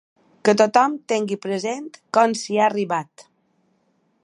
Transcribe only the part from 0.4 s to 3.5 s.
Que tothom tingui present com s’hi ha arribat.